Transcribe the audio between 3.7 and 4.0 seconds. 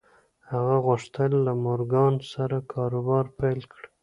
کړي